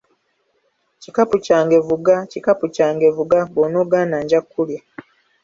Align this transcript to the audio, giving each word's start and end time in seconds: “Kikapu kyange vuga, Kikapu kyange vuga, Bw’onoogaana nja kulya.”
“Kikapu 1.01 1.35
kyange 1.45 1.77
vuga, 1.87 2.15
Kikapu 2.31 2.65
kyange 2.75 3.07
vuga, 3.17 3.39
Bw’onoogaana 3.51 4.17
nja 4.23 4.39
kulya.” 4.51 4.79